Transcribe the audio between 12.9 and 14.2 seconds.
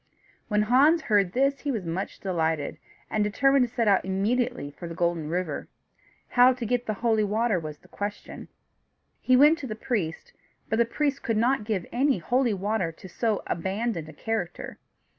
to so abandoned a